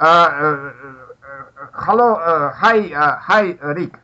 [0.00, 0.72] Uh, uh,
[1.22, 3.98] uh, hello, uh, hi, uh, hi, Rick.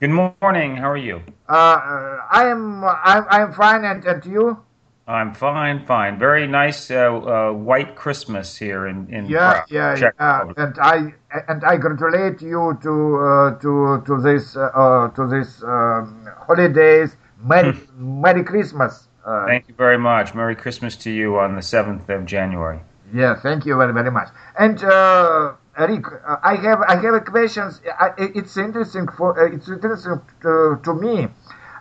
[0.00, 0.76] Good morning.
[0.76, 1.22] How are you?
[1.48, 4.58] I am, I'm, I'm fine, and, and you?
[5.06, 6.18] I'm fine, fine.
[6.18, 10.38] Very nice uh, uh, white Christmas here in in Yeah, Prague, yeah, Czech yeah.
[10.38, 10.58] Republic.
[10.58, 11.14] And I,
[11.48, 17.16] and I congratulate you to, uh, to, to this, to this um, holidays.
[17.42, 19.08] Merry, Merry Christmas.
[19.24, 20.34] Uh, Thank you very much.
[20.34, 22.80] Merry Christmas to you on the seventh of January.
[23.12, 24.28] Yeah, thank you very very much.
[24.58, 27.80] And uh, Rick, uh, I have I have a questions.
[27.98, 31.28] I, it's interesting for uh, it's interesting to, to me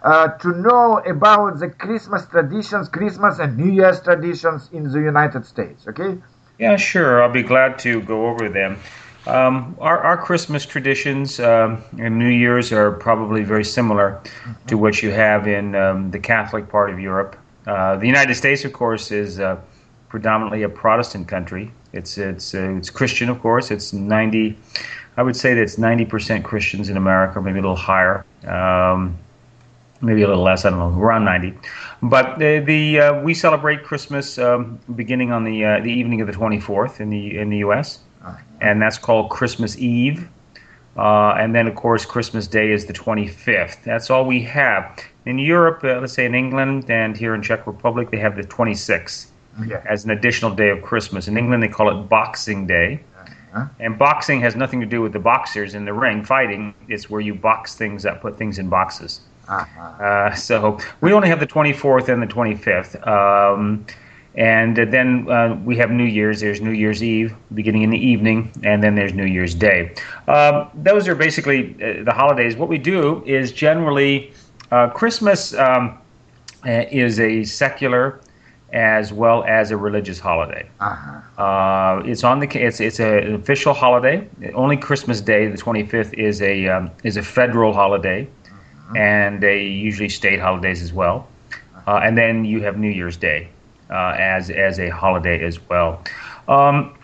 [0.04, 5.46] uh, to know about the Christmas traditions, Christmas and New Year's traditions in the United
[5.46, 5.88] States.
[5.88, 6.18] Okay.
[6.60, 7.24] Yeah, sure.
[7.24, 8.80] I'll be glad to go over them.
[9.26, 14.22] Um, our, our Christmas traditions um, and New Year's are probably very similar
[14.68, 17.38] to what you have in um, the Catholic part of Europe.
[17.66, 19.58] Uh, the United States, of course, is uh,
[20.14, 21.72] predominantly a Protestant country.
[21.92, 23.72] It's it's uh, it's Christian, of course.
[23.72, 24.56] It's ninety.
[25.18, 28.24] I would say that it's ninety percent Christians in America, maybe a little higher.
[28.46, 29.18] Um,
[30.02, 30.66] maybe a little less.
[30.66, 31.58] I don't know, around 90.
[32.04, 36.28] But the, the uh, we celebrate Christmas um, beginning on the uh, the evening of
[36.28, 37.98] the 24th in the in the U.S.
[38.62, 40.30] and that's called Christmas Eve.
[40.96, 43.84] Uh, and then, of course, Christmas Day is the 25th.
[43.84, 44.84] That's all we have.
[45.26, 48.44] In Europe, uh, let's say in England and here in Czech Republic, they have the
[48.44, 49.33] 26th
[49.66, 49.84] Yeah.
[49.88, 51.28] as an additional day of Christmas.
[51.28, 53.02] In England, they call it Boxing Day.
[53.54, 53.68] Uh-huh.
[53.80, 56.74] And boxing has nothing to do with the boxers in the ring fighting.
[56.88, 59.22] It's where you box things up, put things in boxes.
[59.48, 59.82] Uh-huh.
[60.04, 63.06] Uh, so we only have the 24th and the 25th.
[63.08, 63.86] Um,
[64.36, 66.42] and then uh, we have New Year's.
[66.42, 69.94] There's New Year's Eve, beginning in the evening, and then there's New Year's Day.
[70.28, 72.56] Um, those are basically uh, the holidays.
[72.56, 74.34] What we do is generally
[74.72, 76.00] uh, Christmas um,
[76.66, 78.22] uh, is a secular
[78.74, 80.68] as well as a religious holiday.
[80.80, 81.42] Uh-huh.
[81.42, 84.28] Uh, it's on the it's it's a, an official holiday.
[84.54, 88.28] Only Christmas Day, the 25th, is a um, is a federal holiday,
[88.96, 91.28] and they usually state holidays as well.
[91.86, 93.50] Uh, and then you have New Year's Day
[93.90, 96.04] uh, as as a holiday as well.
[96.48, 96.96] Um,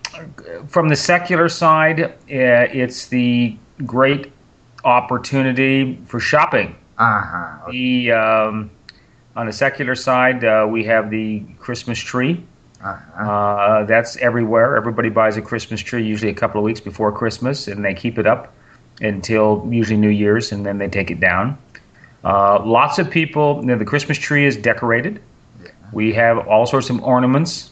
[0.68, 3.56] from the secular side, uh, it's the
[3.86, 4.32] great
[4.84, 6.76] opportunity for shopping.
[6.98, 7.72] Uh-huh.
[7.72, 8.72] The um,
[9.36, 12.44] on the secular side, uh, we have the Christmas tree.
[12.84, 13.24] Uh-huh.
[13.24, 14.78] Uh, that's everywhere.
[14.78, 18.18] Everybody buys a Christmas tree usually a couple of weeks before Christmas, and they keep
[18.18, 18.54] it up
[19.02, 21.58] until usually New Year's, and then they take it down.
[22.24, 23.60] Uh, lots of people.
[23.62, 25.22] You know, the Christmas tree is decorated.
[25.94, 27.72] We have all sorts of ornaments.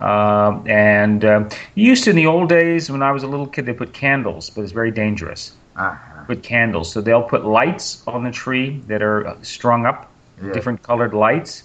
[0.00, 3.66] Uh, and uh, used to in the old days when I was a little kid,
[3.66, 5.52] they put candles, but it's very dangerous.
[5.76, 6.24] Uh-huh.
[6.24, 10.07] Put candles, so they'll put lights on the tree that are uh, strung up,
[10.42, 10.52] Yeah.
[10.52, 11.64] different colored lights.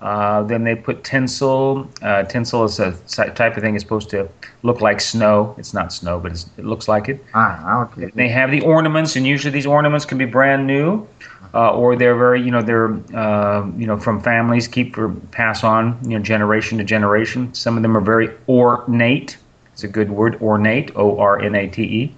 [0.00, 1.88] Uh, then they put tinsel.
[2.02, 2.92] Uh, tinsel is a
[3.34, 3.74] type of thing.
[3.74, 4.28] It's supposed to
[4.62, 5.54] look like snow.
[5.58, 7.24] It's not snow, but it's, it looks like it.
[7.32, 7.86] Uh-huh.
[7.92, 8.10] Okay.
[8.14, 11.06] They have the ornaments, and usually these ornaments can be brand new,
[11.54, 15.64] uh, or they're very, you know, they're, uh, you know, from families, keep or pass
[15.64, 17.52] on, you know, generation to generation.
[17.54, 19.38] Some of them are very ornate.
[19.72, 22.14] It's a good word, ornate, O-R-N-A-T-E,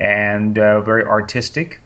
[0.00, 1.80] and uh, very artistic.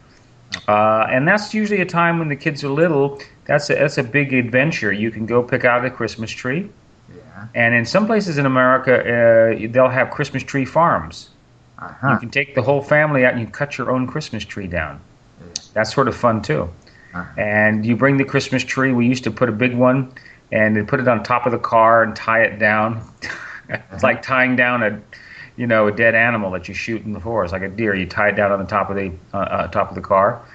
[0.69, 3.21] Uh, and that's usually a time when the kids are little.
[3.47, 4.93] That's a, that's a big adventure.
[4.93, 6.69] You can go pick out a Christmas tree,
[7.09, 7.47] Yeah.
[7.55, 11.31] and in some places in America, uh, they'll have Christmas tree farms.
[11.81, 12.19] You Uh-huh.
[12.19, 14.99] can take the whole family out and you cut your own Christmas tree down.
[15.75, 16.71] That's sort of fun too.
[17.15, 17.25] Uh-huh.
[17.41, 18.93] And you bring the Christmas tree.
[18.93, 20.11] We used to put a big one
[20.53, 23.03] and then put it on top of the car and tie it down.
[23.93, 24.99] it's like tying down a,
[25.57, 27.95] you know, a dead animal that you shoot in the forest, like a deer.
[27.95, 30.47] You tie it down on the top of the uh, uh, top of the car,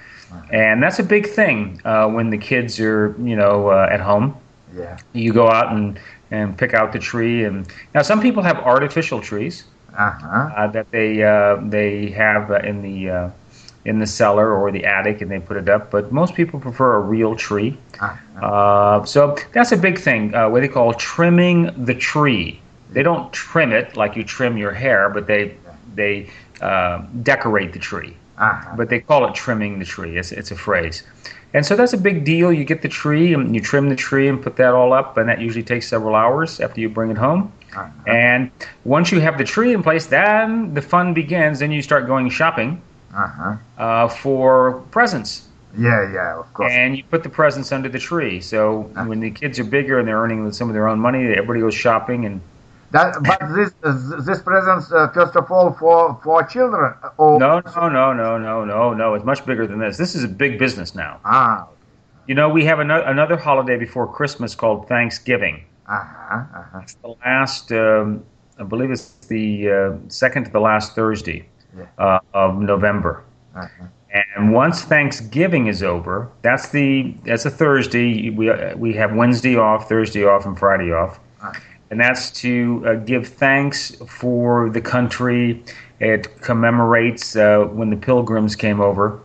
[0.50, 4.36] and that's a big thing uh, when the kids are, you know, uh, at home
[4.72, 4.98] Yeah.
[5.12, 5.98] you go out and,
[6.30, 9.64] and pick out the tree and now some people have artificial trees
[9.96, 10.50] Uh-huh.
[10.56, 13.30] uh, that they uh, they have uh, in the uh,
[13.84, 16.94] in the cellar or the attic and they put it up but most people prefer
[16.94, 18.46] a real tree Uh-huh.
[18.46, 22.61] uh, so that's a big thing uh, what they call trimming the tree
[22.92, 25.56] they don't trim it like you trim your hair but they
[25.94, 26.28] they
[26.60, 28.74] uh, decorate the tree Uh-huh.
[28.76, 30.16] but they call it trimming the tree.
[30.20, 31.02] It's, it's a phrase.
[31.54, 32.48] And so that's a big deal.
[32.52, 35.28] You get the tree and you trim the tree and put that all up, and
[35.28, 37.52] that usually takes several hours after you bring it home.
[37.76, 37.88] Uh-huh.
[38.06, 38.50] And
[38.84, 41.58] once you have the tree in place, then the fun begins.
[41.60, 42.80] Then you start going shopping
[43.14, 43.56] Uh-huh.
[43.78, 45.30] uh, for presents.
[45.78, 46.72] Yeah, yeah, of course.
[46.72, 48.40] And you put the presents under the tree.
[48.40, 51.60] So when the kids are bigger and they're earning some of their own money, everybody
[51.60, 52.40] goes shopping and
[52.92, 53.72] That, but this
[54.26, 56.94] this presents uh, first of all for for children.
[57.16, 59.14] Or, no, no, no, no, no, no, no.
[59.14, 59.96] It's much bigger than this.
[59.96, 61.18] This is a big business now.
[61.24, 61.68] Ah.
[62.28, 65.64] You know, we have another, another holiday before Christmas called Thanksgiving.
[65.88, 66.36] Uh-huh.
[66.36, 66.78] Uh-huh.
[66.82, 68.22] It's the last um,
[68.58, 71.86] I believe it's the uh, second to the last Thursday Yeah.
[71.98, 73.24] uh, of November.
[73.56, 73.86] Uh-huh.
[74.36, 78.28] And once Thanksgiving is over, that's the that's a Thursday.
[78.28, 81.52] We we have Wednesday off, Thursday off, and Friday off, Ah.
[81.92, 85.62] And that's to uh, give thanks for the country.
[86.00, 89.20] It commemorates uh, when the Pilgrims came over,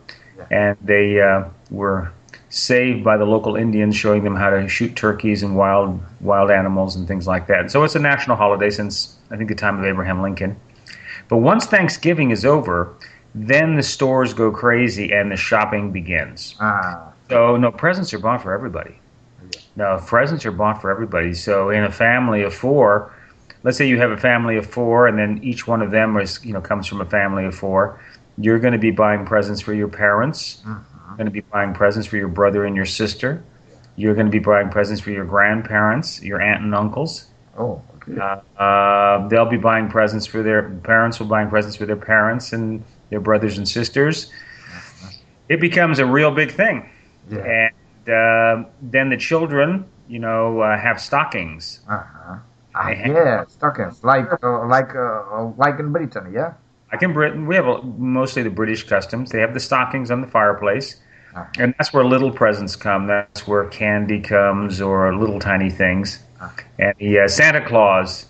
[0.51, 2.11] and they uh, were
[2.49, 6.97] saved by the local Indians, showing them how to shoot turkeys and wild wild animals
[6.97, 7.71] and things like that.
[7.71, 10.59] So it's a national holiday since I think the time of Abraham Lincoln.
[11.29, 12.93] But once Thanksgiving is over,
[13.33, 16.55] then the stores go crazy and the shopping begins.
[16.59, 18.99] Ah, So no presents are bought for everybody.
[19.77, 19.95] Yeah.
[19.97, 21.33] No presents are bought for everybody.
[21.33, 23.13] So in a family of four,
[23.63, 26.39] let's say you have a family of four, and then each one of them is
[26.43, 27.99] you know comes from a family of four.
[28.39, 30.61] You're going to be buying presents for your parents.
[30.65, 30.83] mhm.
[31.07, 33.43] You're going to be buying presents for your brother and your sister.
[33.95, 37.27] You're going to be buying presents for your grandparents, your aunt and uncles.
[37.57, 38.19] Oh, okay.
[38.19, 41.19] Uh, uh, they'll be buying presents for their parents.
[41.19, 44.31] Will buying presents for their parents and their brothers and sisters.
[45.49, 46.89] It becomes a real big thing,
[47.29, 47.39] Yeah.
[47.39, 47.71] and
[48.09, 51.81] uh, then the children, you know, uh, have stockings.
[51.89, 52.37] Uh-huh.
[52.75, 56.53] Ah, yeah, stockings like uh, like uh, like in Britain, yeah.
[56.91, 59.31] Like in Britain, we have a, mostly the British customs.
[59.31, 60.95] They have the stockings on the fireplace,
[61.35, 61.45] Uh-huh.
[61.59, 63.07] and that's where little presents come.
[63.07, 66.19] That's where candy comes or little tiny things.
[66.41, 66.65] Okay.
[66.79, 68.27] And the uh, Santa Claus,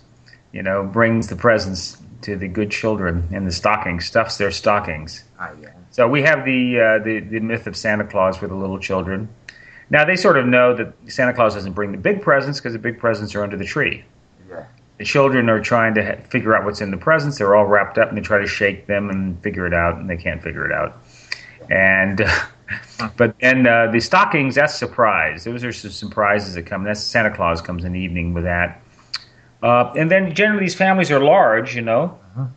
[0.52, 5.24] you know, brings the presents to the good children in the stocking, stuffs their stockings.
[5.38, 5.68] Ah, yeah.
[5.90, 9.28] So we have the, uh, the the myth of Santa Claus for the little children.
[9.90, 12.78] Now they sort of know that Santa Claus doesn't bring the big presents because the
[12.78, 14.04] big presents are under the tree.
[14.50, 14.64] Yeah.
[14.98, 17.38] The children are trying to ha- figure out what's in the presents.
[17.38, 20.08] They're all wrapped up and they try to shake them and figure it out, and
[20.10, 20.98] they can't figure it out.
[21.70, 22.24] And
[23.16, 25.44] but then uh, the stockings, that's surprise.
[25.44, 26.84] Those are some surprises that come.
[26.84, 28.82] That's Santa Claus comes in the evening with that.
[29.62, 32.48] Uh, and then generally these families are large, you know, Mhm.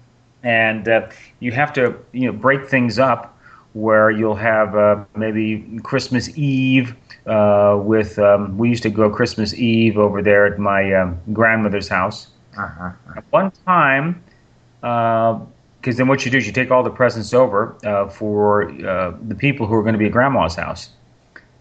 [0.43, 1.07] and uh,
[1.39, 3.37] you have to you know break things up
[3.73, 6.95] where you'll have uh, maybe Christmas Eve
[7.25, 11.87] uh, with um, we used to go Christmas Eve over there at my um, grandmother's
[11.87, 12.27] house.
[12.57, 12.91] Uh-huh.
[13.15, 14.21] At one time,
[14.81, 19.13] because then what you do is you take all the presents over uh, for uh,
[19.27, 20.89] the people who are going to be at grandma's house.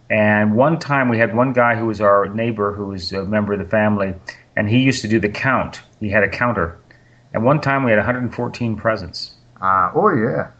[0.09, 3.53] And one time we had one guy who was our neighbor, who was a member
[3.53, 4.15] of the family,
[4.57, 5.81] and he used to do the count.
[6.01, 6.79] He had a counter.
[7.33, 9.35] And one time we had 114 presents.
[9.63, 10.51] Ah, oh yeah.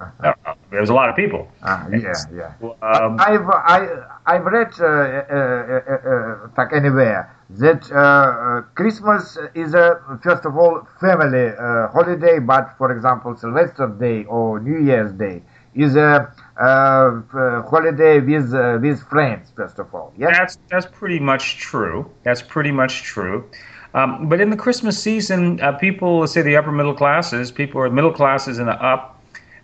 [0.71, 1.49] Uh, There was a lot of people.
[1.63, 2.53] Ah, yeah, yeah.
[2.83, 3.79] Um, I've I
[4.27, 10.45] I've read uh, uh, uh, uh, like anywhere that uh, uh, Christmas is a first
[10.47, 15.43] of all family uh, holiday, but for example Sylvester Day or New Year's Day
[15.75, 20.13] is a uh, uh, holiday with uh, with friends first of all.
[20.17, 20.31] Yeah.
[20.33, 22.11] That's that's pretty much true.
[22.23, 23.45] That's pretty much true.
[23.93, 27.81] Um, but in the Christmas season, uh, people, let's say the upper middle classes, people
[27.81, 29.20] are middle classes and the up,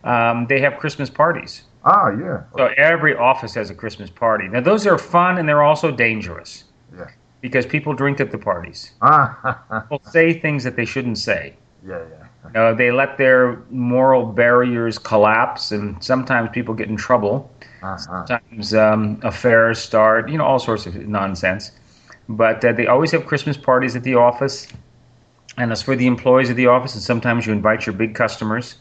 [0.06, 1.62] um, they have Christmas parties.
[1.84, 2.42] Ah, yeah.
[2.56, 4.48] So every office has a Christmas party.
[4.48, 6.64] Now those are fun and they're also dangerous
[6.96, 7.06] Yeah.
[7.40, 8.92] because people drink at the parties.
[9.02, 11.54] Ah, People say things that they shouldn't say.
[11.86, 12.26] yeah, yeah.
[12.46, 17.50] You know, they let their moral barriers collapse, and sometimes people get in trouble.
[17.82, 17.96] Uh-huh.
[17.98, 21.72] Sometimes um, affairs start, you know, all sorts of nonsense.
[22.28, 24.68] But uh, they always have Christmas parties at the office,
[25.58, 26.94] and that's for the employees of the office.
[26.94, 28.76] And sometimes you invite your big customers.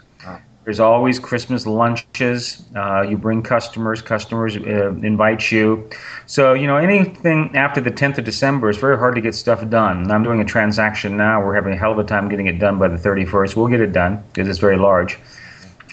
[0.66, 2.64] There's always Christmas lunches.
[2.76, 4.02] Uh, you bring customers.
[4.02, 5.88] Customers uh, invite you.
[6.26, 9.68] So you know anything after the 10th of December is very hard to get stuff
[9.70, 10.12] done.
[10.12, 11.46] I'm doing a transaction now.
[11.46, 13.56] We're having a hell of a time getting it done by the 31st.
[13.56, 15.20] We'll get it done because it's very large.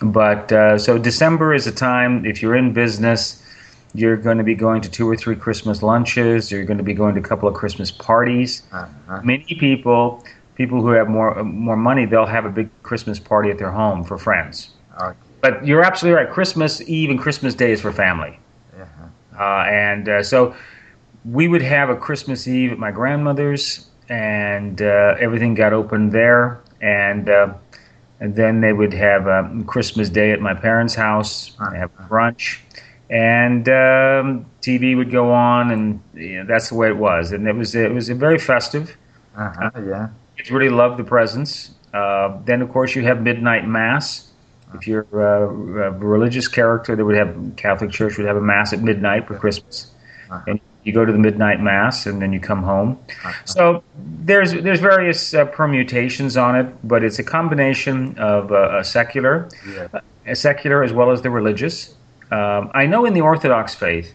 [0.02, 3.43] But uh, so December is a time if you're in business
[3.95, 6.50] you're going to be going to two or three Christmas lunches.
[6.50, 8.62] You're going to be going to a couple of Christmas parties.
[8.73, 9.21] Uh-huh.
[9.23, 10.25] Many people,
[10.62, 14.04] people who have more more money, they'll have a big Christmas party at their home
[14.04, 14.71] for friends.
[15.00, 15.19] Okay.
[15.40, 16.33] But you're absolutely right.
[16.33, 18.38] Christmas Eve and Christmas Day is for family.
[18.81, 19.42] Uh-huh.
[19.42, 20.54] Uh, and uh, so
[21.25, 26.61] we would have a Christmas Eve at my grandmother's, and uh, everything got opened there.
[26.81, 27.54] And uh,
[28.21, 32.61] and then they would have um, Christmas Day at my parents' house, have brunch,
[33.11, 37.33] and um, TV would go on, and you know, that's the way it was.
[37.33, 38.97] And it was it was very festive.
[39.37, 39.71] Uh-huh.
[39.85, 40.09] Yeah.
[40.37, 41.71] Kids really love the presents.
[41.93, 44.29] Uh, then, of course, you have midnight mass.
[44.75, 48.73] If you're uh, a religious character, they would have Catholic Church would have a mass
[48.73, 49.91] at midnight for Christmas,
[50.31, 50.41] Uh-huh.
[50.47, 52.99] and you go to the midnight mass, and then you come home.
[53.25, 53.33] Uh-huh.
[53.45, 53.83] So
[54.25, 59.49] there's there's various uh, permutations on it, but it's a combination of uh, a secular,
[59.75, 59.89] Yeah.
[60.27, 61.95] a secular as well as the religious.
[62.31, 64.15] Um, I know in the Orthodox faith,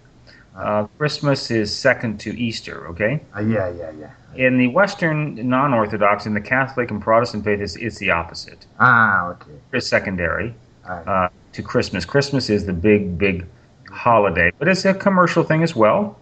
[0.58, 2.88] Uh, Christmas is second to Easter.
[2.88, 3.22] Okay.
[3.36, 4.12] Uh, yeah, yeah, yeah.
[4.36, 8.66] In the Western non-Orthodox, in the Catholic and Protestant faith, it's, it's the opposite.
[8.80, 9.52] Ah, okay.
[9.72, 10.54] It's secondary
[10.88, 12.06] uh, to Christmas.
[12.06, 13.46] Christmas is the big, big
[13.92, 16.20] holiday, but it's a commercial thing as well.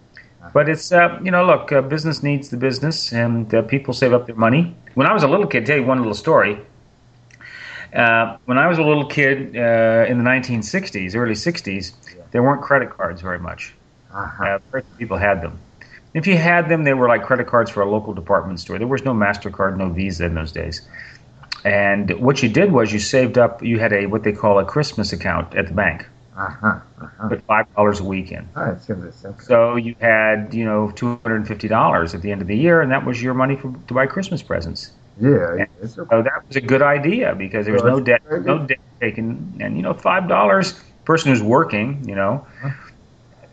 [0.53, 4.13] But it's uh, you know, look, uh, business needs the business, and uh, people save
[4.13, 4.75] up their money.
[4.93, 6.59] When I was a little kid, tell you one little story.
[7.93, 11.93] Uh, when I was a little kid uh, in the 1960s, early 60s,
[12.31, 13.73] there weren't credit cards very much.
[14.15, 14.59] Uh-huh.
[14.73, 15.59] Uh, people had them.
[16.13, 18.79] If you had them, they were like credit cards for a local department store.
[18.79, 20.81] There was no Mastercard, no Visa in those days.
[21.65, 23.61] And what you did was you saved up.
[23.61, 26.05] You had a what they call a Christmas account at the bank.
[26.37, 26.79] Uh-huh.
[27.01, 27.29] Uh-huh.
[27.29, 28.47] Put five dollars a week in.
[28.55, 28.75] Ah.
[29.41, 32.57] So you had you know two hundred and fifty dollars at the end of the
[32.57, 34.91] year, and that was your money for, to buy Christmas presents.
[35.19, 35.67] Yeah, okay.
[35.87, 39.75] So that was a good idea because there was no debt, no debt taken, and
[39.75, 40.79] you know five dollars.
[41.05, 42.47] Person who's working, you know,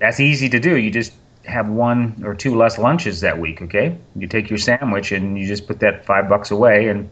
[0.03, 0.77] that's easy to do.
[0.77, 1.13] You just
[1.45, 3.63] have one or two less lunches that week.
[3.63, 7.09] Okay, you take your sandwich and you just put that five bucks away, and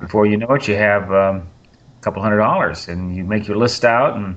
[0.00, 3.56] before you know it, you have um, a couple hundred dollars, and you make your
[3.56, 4.36] list out, and,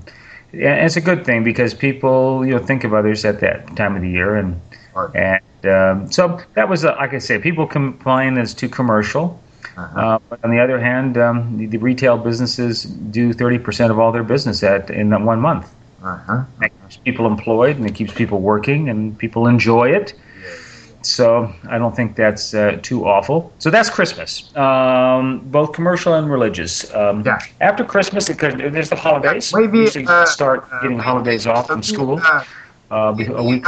[0.52, 3.96] and it's a good thing because people you know think of others at that time
[3.96, 4.60] of the year, and
[4.94, 5.16] Right.
[5.64, 9.40] and um, so that was uh, like I say, people complain that it's too commercial.
[9.78, 10.00] Uh-huh.
[10.00, 14.12] Uh, but on the other hand, um, the, the retail businesses do 30% of all
[14.12, 15.74] their business at in that one month.
[16.04, 16.44] Uh-huh.
[16.62, 20.14] Keeps people employed and it keeps people working and people enjoy it.
[21.04, 23.52] So I don't think that's uh, too awful.
[23.58, 26.94] So that's Christmas, um, both commercial and religious.
[26.94, 27.40] Um, Yeah.
[27.60, 29.52] After Christmas, because there's the holidays.
[29.54, 32.44] Maybe, Usually uh, start uh, getting holidays off from school Uh,
[32.92, 33.60] uh, a week